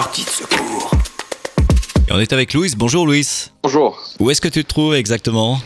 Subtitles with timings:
[0.00, 0.92] sortie de secours.
[2.06, 2.72] Et on est avec Louis.
[2.76, 3.26] Bonjour Louis.
[3.64, 4.00] Bonjour.
[4.20, 5.58] Où est-ce que tu te trouves exactement?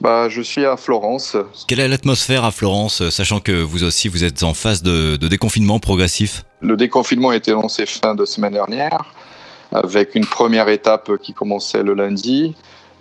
[0.00, 1.36] Bah, je suis à Florence.
[1.68, 5.28] Quelle est l'atmosphère à Florence, sachant que vous aussi vous êtes en phase de, de
[5.28, 6.44] déconfinement progressif?
[6.62, 9.12] Le déconfinement a été lancé fin de semaine dernière,
[9.70, 12.54] avec une première étape qui commençait le lundi.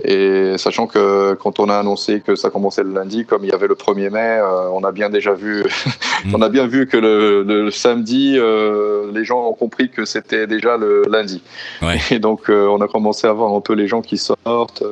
[0.03, 3.53] Et sachant que quand on a annoncé que ça commençait le lundi, comme il y
[3.53, 5.63] avait le 1er mai, euh, on a bien déjà vu,
[6.33, 10.47] on a bien vu que le, le samedi, euh, les gens ont compris que c'était
[10.47, 11.41] déjà le lundi.
[11.81, 11.97] Ouais.
[12.09, 14.83] Et donc euh, on a commencé à voir un peu les gens qui sortent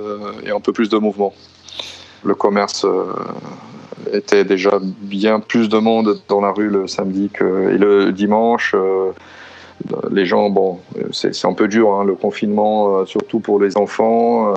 [0.46, 1.34] et un peu plus de mouvement.
[2.24, 2.86] Le commerce
[4.14, 8.76] était déjà bien plus de monde dans la rue le samedi que et le dimanche.
[10.12, 10.80] les gens, bon,
[11.12, 14.52] c'est c'est un peu dur, hein, le confinement, euh, surtout pour les enfants.
[14.52, 14.56] euh,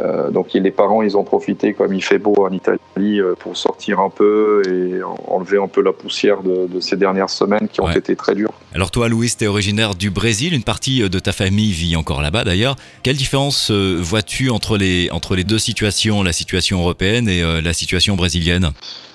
[0.00, 3.56] euh, donc les parents, ils ont profité, comme il fait beau en Italie, euh, pour
[3.56, 7.68] sortir un peu et en- enlever un peu la poussière de, de ces dernières semaines
[7.72, 8.52] qui ont été très dures.
[8.74, 12.22] Alors toi Louis, tu es originaire du Brésil, une partie de ta famille vit encore
[12.22, 12.76] là-bas d'ailleurs.
[13.02, 17.60] Quelle différence euh, vois-tu entre les, entre les deux situations, la situation européenne et euh,
[17.60, 18.70] la situation brésilienne?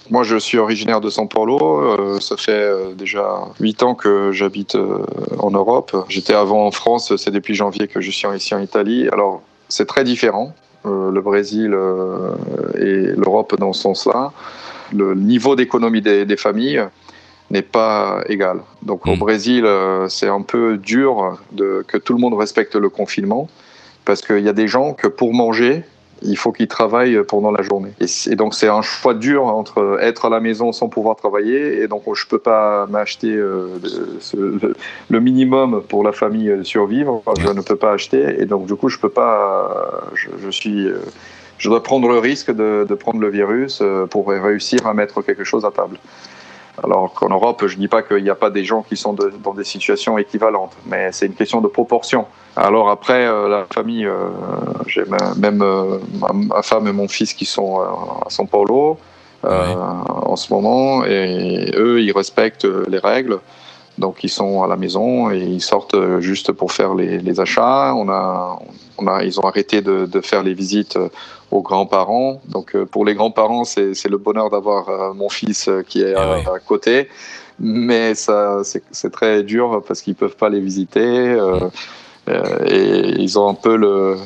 [0.09, 1.57] Moi, je suis originaire de São Paulo.
[1.79, 3.25] euh, ça fait euh, déjà
[3.61, 5.05] huit ans que j'habite euh,
[5.39, 5.95] en Europe.
[6.09, 7.15] J'étais avant en France.
[7.15, 9.07] C'est depuis janvier que je suis ici en Italie.
[9.13, 10.53] Alors, c'est très différent.
[10.85, 12.35] Euh, le Brésil euh,
[12.77, 14.31] et l'Europe dans ce sens-là.
[14.93, 16.83] Le niveau d'économie des, des familles
[17.51, 18.59] n'est pas égal.
[18.81, 19.19] Donc, au Mm.
[19.19, 23.47] Brésil, euh, c'est un peu dur de, que tout le monde respecte le confinement
[24.05, 25.83] parce qu'il y a des gens que pour manger,
[26.23, 27.91] il faut qu'ils travaillent pendant la journée.
[27.99, 31.87] Et, donc c'est un choix dur entre être à la maison sans pouvoir travailler et
[31.87, 33.67] donc je peux pas m'acheter euh,
[35.09, 37.21] le, minimum pour la famille euh, survivre.
[37.39, 40.01] Je ne peux pas acheter et donc du coup je peux pas.
[40.15, 40.87] euh, Je, suis.
[41.57, 45.65] Je dois prendre le risque de, prendre le virus pour réussir à mettre quelque chose
[45.65, 45.97] à table.
[46.81, 49.31] Alors qu'en Europe, je dis pas qu'il n'y a pas des gens qui sont de-
[49.43, 52.25] dans des situations équivalentes, mais c'est une question de proportion.
[52.55, 54.29] Alors après, euh, la famille, euh,
[54.87, 55.03] j'ai
[55.37, 55.99] même euh,
[56.33, 58.97] ma, femme et mon fils qui sont à São Paulo
[59.43, 63.39] en ce moment, et eux, ils respectent les règles.
[63.97, 67.39] Donc ils sont à la maison et ils sortent euh, juste pour faire les, les
[67.39, 67.93] achats.
[67.95, 68.59] On a,
[68.97, 71.09] on a, ils ont arrêté de, de faire les visites euh,
[71.51, 72.41] aux grands-parents.
[72.47, 76.33] Donc euh, pour les grands-parents, c'est le bonheur d'avoir mon fils qui est Ah à,
[76.37, 76.43] ouais.
[76.55, 77.07] à côté.
[77.59, 81.59] Mais ça, c'est très dur parce qu'ils peuvent pas les visiter euh,
[82.65, 84.17] et ils ont un peu le,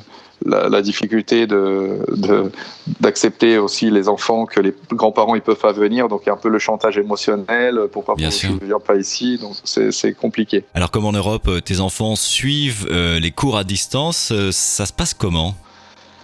[0.46, 2.52] la, la difficulté de de-
[3.00, 6.08] d'accepter aussi les enfants que les grands-parents ils peuvent pas venir.
[6.08, 7.81] Donc il y a un peu le chantage émotionnel.
[7.92, 8.52] Pourquoi Bien vous sûr.
[8.52, 10.64] ne venez pas ici Donc c'est compliqué.
[10.74, 14.86] Alors comme en Europe, euh, tes enfants suivent euh, les cours à distance, euh, ça
[14.86, 15.56] se passe comment?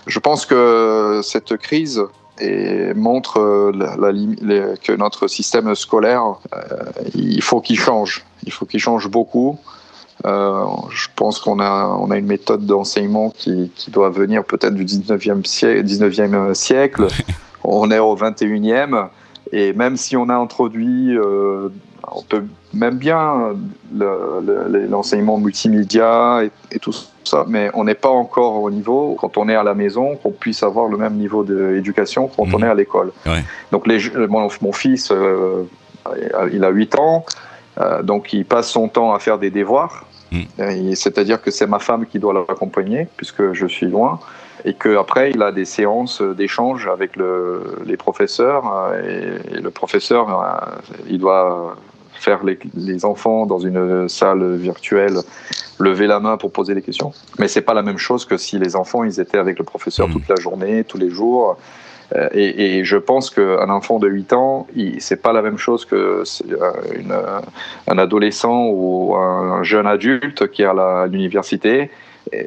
[0.08, 2.04] Je pense que cette crise
[2.42, 6.24] et montre euh, la- la lim- les- que notre système scolaire,
[6.56, 6.60] euh,
[7.16, 8.26] il faut qu'il change.
[8.46, 9.58] Il faut qu'il change beaucoup.
[10.26, 14.74] Euh, je pense qu'on a, on a une méthode d'enseignement qui, qui doit venir peut-être
[14.76, 15.84] du 19e siècle.
[15.84, 17.08] 19e siècle.
[17.64, 19.08] on est au 21e.
[19.52, 21.70] Et même si on a introduit, euh,
[22.12, 23.54] on peut même bien
[23.94, 29.16] le- le- l'enseignement multimédia et, et tout ça, mais on n'est pas encore au niveau,
[29.20, 32.58] quand on est à la maison, qu'on puisse avoir le même niveau d'éducation quand on
[32.58, 32.64] Mhm.
[32.64, 33.12] est à l'école.
[33.26, 33.44] Ouais.
[33.72, 35.64] Donc les, mon, mon fils, euh,
[36.52, 37.26] il a 8 ans,
[37.80, 40.06] euh, donc il passe son temps à faire des devoirs.
[40.60, 44.20] Et C'est-à-dire que c'est ma femme qui doit l'accompagner, puisque je suis loin
[44.66, 48.64] et qu'après il a des séances d'échange avec le, les professeurs
[49.04, 50.64] et, et le professeur euh,
[51.10, 51.76] il doit
[52.14, 55.18] faire les, les enfants dans une salle virtuelle
[55.80, 58.58] lever la main pour poser des questions mais c'est pas la même chose que si
[58.58, 60.14] les enfants ils étaient avec le professeur Mhm.
[60.14, 61.58] toute la journée tous les jours
[62.34, 64.68] et, et je pense qu'un enfant de 8 ans,
[65.00, 66.24] c'est pas la même chose que euh,
[66.96, 67.40] une, euh,
[67.88, 71.90] un adolescent ou un jeune adulte qui est à l'université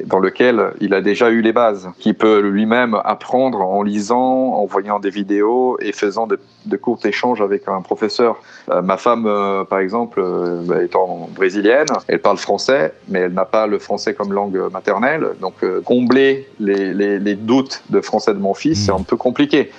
[0.05, 4.65] dans lequel il a déjà eu les bases, qui peut lui-même apprendre en lisant, en
[4.65, 8.37] voyant des vidéos et faisant de, de courts échanges avec un professeur.
[8.69, 13.33] Euh, ma femme, euh, par exemple, euh, bah, étant brésilienne, elle parle français, mais elle
[13.33, 15.29] n'a pas le français comme langue maternelle.
[15.41, 19.17] Donc, euh, combler les, les- les doutes de français de mon fils, c'est un peu
[19.17, 19.71] compliqué.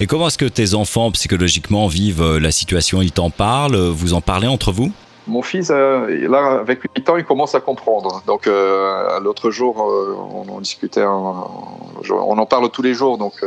[0.00, 3.02] Et comment est-ce que tes enfants psychologiquement vivent la situation?
[3.02, 3.76] Ils t'en parlent?
[3.76, 4.90] Vous en parlez entre vous?
[5.26, 8.22] Mon fils, euh, là, avec 8 ans, il commence à comprendre.
[8.26, 11.44] Donc, euh, l'autre jour, euh, on en discutait, un-
[12.10, 13.16] on en parle tous les jours.
[13.18, 13.44] Donc,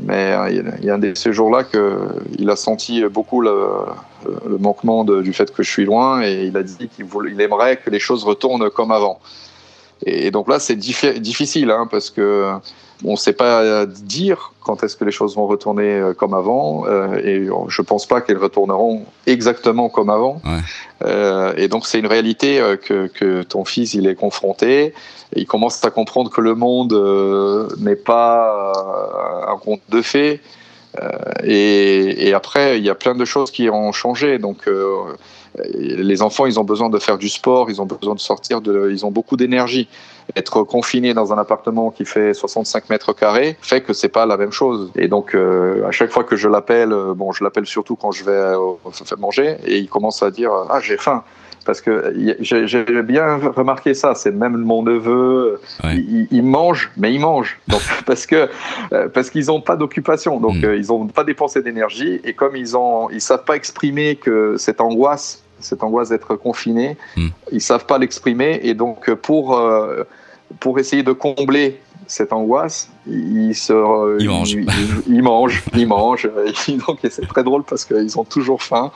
[0.00, 3.60] mais il y a- un de ces jours-là qu'il a senti beaucoup le,
[4.58, 7.98] manquement du fait que je suis loin et il a dit qu'il aimerait que les
[7.98, 9.20] choses retournent comme avant.
[10.04, 12.52] Et donc là, c'est difficile hein, parce que
[13.04, 16.86] on ne sait pas dire quand est-ce que les choses vont retourner euh, comme avant,
[16.86, 20.40] euh, et je ne pense pas qu'elles retourneront exactement comme avant.
[21.04, 24.94] Euh, et donc c'est une réalité que, que, ton fils il est confronté.
[25.34, 26.94] il commence à comprendre que le monde
[27.78, 28.72] n'est pas
[29.48, 30.40] un conte de fées.
[31.42, 34.38] Et, et, après, il y a plein de choses qui ont changé.
[34.38, 34.68] Donc
[35.74, 38.90] les enfants, ils ont besoin de faire du sport, ils ont besoin de sortir, de,
[38.90, 39.88] ils ont beaucoup d'énergie.
[40.36, 44.36] Être confiné dans un appartement qui fait 65 mètres carrés fait que c'est pas la
[44.36, 44.90] même chose.
[44.94, 48.12] Et donc, euh, à chaque fois que je l'appelle, euh, bon, je l'appelle surtout quand
[48.12, 48.56] je vais euh,
[49.18, 51.22] manger, et il commence à dire ah j'ai faim
[51.64, 54.14] parce que j'ai bien remarqué ça.
[54.14, 57.58] C'est même mon neveu, il, mange, mais il mange.
[57.68, 58.48] Donc parce que
[59.08, 60.74] parce qu'ils n'ont pas d'occupation, donc hmm.
[60.74, 64.80] ils n'ont pas dépensé d'énergie et comme ils ont, ils savent pas exprimer que cette
[64.80, 66.96] angoisse cette angoisse d'être confiné.
[67.16, 67.28] Hmm.
[67.50, 70.04] Ils savent pas l'exprimer et donc pour euh,
[70.60, 71.80] pour essayer de combler
[72.12, 74.54] cette angoisse, ils se, ils mangent,
[75.08, 76.30] ils, mangent, ils mangent.
[76.86, 78.92] donc c'est très drôle parce qu'ils ont toujours faim.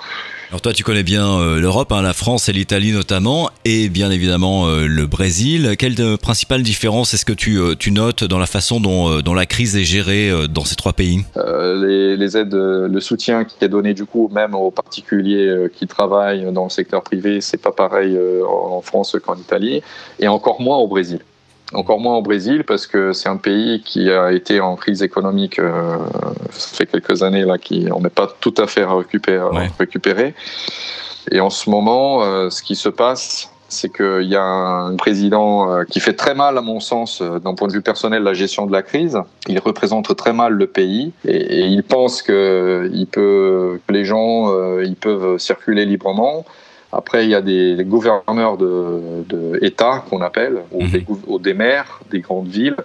[0.50, 4.10] Alors toi, tu connais bien euh, l'Europe, hein, la France et l'Italie notamment, et bien
[4.10, 5.76] évidemment euh, le Brésil.
[5.78, 9.76] Quelle principale différence est-ce que tu, tu, notes dans la façon dont, dont, la crise
[9.76, 11.24] est gérée dans ces trois pays?
[11.36, 16.52] Les, les, aides, le soutien qui est donné du coup même aux particuliers qui travaillent
[16.52, 18.16] dans le secteur privé, c'est pas pareil
[18.46, 19.82] en France qu'en Italie,
[20.20, 21.20] et encore moins au Brésil.
[21.72, 25.58] Encore moins au Brésil parce que c'est un pays qui a été en crise économique.
[25.58, 25.98] Euh,
[26.50, 30.34] ça fait quelques années là qu'on n'est pas tout à fait récupéré.
[31.32, 35.68] Et en ce moment, euh, ce qui se passe, c'est qu'il y a un président
[35.72, 38.66] euh, qui fait très mal, à mon sens, d'un point de vue personnel, la gestion
[38.66, 39.18] de la crise.
[39.48, 44.52] Il représente très mal le pays et, il pense que, il peut, que les gens
[44.82, 46.44] ils peuvent circuler librement.
[46.96, 51.04] Après, il y a des, gouverneurs d'État de, qu'on appelle, mhm.
[51.26, 52.76] ou, des, maires des grandes villes,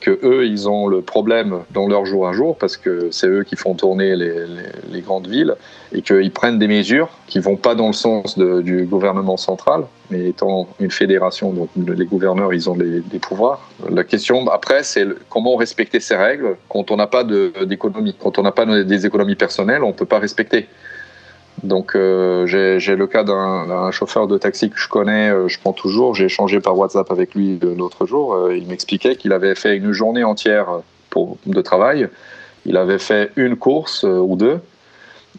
[0.00, 3.44] que eux, ils ont le problème dans leur jour à jour, parce que c'est eux
[3.44, 5.54] qui font tourner les, grandes villes,
[5.94, 10.30] et qu'ils prennent des mesures qui vont pas dans le sens du gouvernement central, mais
[10.30, 13.70] étant une fédération, donc les gouverneurs, ils ont des pouvoirs.
[13.90, 18.16] La question après, c'est comment respecter ces règles quand on n'a pas d'économie.
[18.18, 20.68] Quand on n'a pas des économies personnelles, on ne peut pas respecter.
[21.62, 25.72] Donc euh, j'ai le cas d'un chauffeur de taxi que je connais, euh, je prends
[25.72, 29.76] toujours, j'ai échangé par WhatsApp avec lui l'autre jour, euh, il m'expliquait qu'il avait fait
[29.76, 30.66] une journée entière
[31.08, 32.08] pour, de travail,
[32.66, 34.58] il avait fait une course ou deux,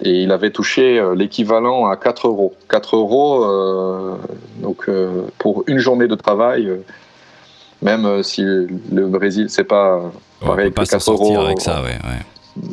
[0.01, 2.53] et il avait touché l'équivalent à 4 euros.
[2.69, 4.17] 4 euros
[4.59, 4.89] donc,
[5.39, 6.71] pour une journée de travail,
[7.81, 10.01] même si le Brésil, c'est pas
[10.39, 11.39] pareil que 4 euros.
[11.39, 11.97] Avec ça, ouais,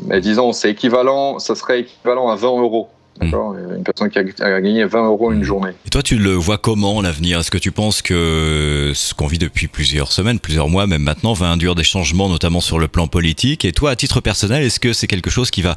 [0.07, 2.89] Mais disons, c'est équivalent, ça serait équivalent à 20 euros
[3.21, 3.77] Mm.
[3.77, 5.73] Une personne qui a, gagné 20 euros une journée.
[5.87, 7.41] Et toi, tu le vois comment l'avenir?
[7.41, 11.35] Est-ce que tu penses que ce qu'on vit depuis plusieurs semaines, plusieurs mois, même maintenant,
[11.35, 13.65] va induire des changements, notamment sur le plan politique?
[13.65, 15.77] Et toi, à titre personnel, est-ce que c'est quelque chose qui va,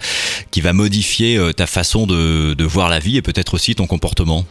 [0.51, 3.87] qui va modifier euh, ta façon de, de voir la vie et peut-être aussi ton
[3.87, 4.45] comportement?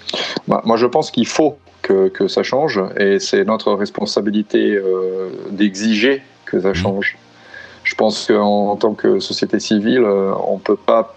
[0.46, 5.30] Bah, Moi, je pense qu'il faut que, que, ça change et c'est notre responsabilité euh,
[5.50, 6.74] d'exiger que ça mm.
[6.74, 7.16] change.
[7.84, 11.16] Je pense qu'en tant que société civile, euh, on ne peut pas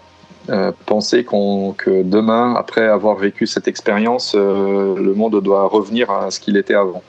[0.50, 6.30] euh, penser que demain, après avoir vécu cette expérience, euh, le monde doit revenir à
[6.30, 7.02] ce qu'il était avant.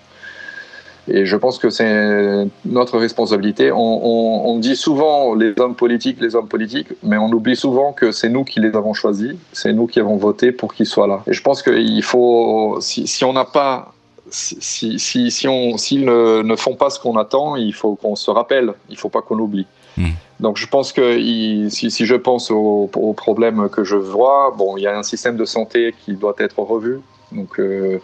[1.09, 3.71] Et je pense que c'est notre responsabilité.
[3.71, 8.27] On, dit souvent les hommes politiques, les hommes politiques, mais on oublie souvent que c'est
[8.27, 11.21] nous qui les avons choisis, c'est nous qui avons voté pour qu'ils soient là.
[11.27, 13.93] Et je pense qu'il faut, si, on n'a pas,
[14.29, 18.29] si, si on, s'ils ne, ne, font pas ce qu'on attend, il faut qu'on se
[18.29, 19.67] rappelle, il ne faut pas qu'on oublie.
[19.97, 20.11] Hmm.
[20.39, 21.19] Donc je pense que
[21.69, 25.35] si, si, je pense aux, problèmes que je vois, bon, il y a un système
[25.35, 26.99] de santé qui doit être revu,
[27.31, 27.99] donc euh,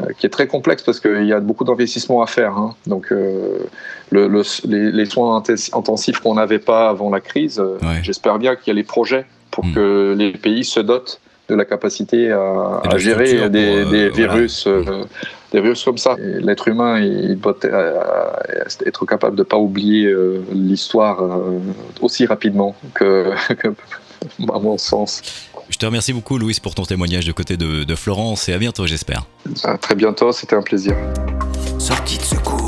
[0.00, 2.56] euh, qui est très complexe parce qu'il y a beaucoup d'investissements à faire.
[2.56, 2.74] Hein.
[2.86, 3.58] Donc euh,
[4.10, 7.62] le, les, soins intensifs qu'on n'avait pas avant la crise,
[8.02, 9.74] j'espère bien qu'il y a les projets pour hmm.
[9.74, 14.66] que les pays se dotent de la capacité à, gérer des, des virus.
[14.66, 15.04] Hmm
[15.52, 16.16] des virus comme ça.
[16.18, 17.56] L'être humain, il doit
[18.84, 21.58] être capable de ne pas oublier euh, l'histoire euh,
[22.00, 23.32] aussi rapidement que,
[24.52, 25.22] à mon sens.
[25.68, 28.86] Je te remercie beaucoup, Louis, pour ton témoignage de côté de, Florence et à bientôt,
[28.86, 29.26] j'espère.
[29.64, 30.94] À très bientôt, c'était un plaisir.
[31.78, 32.65] Sortie de secours.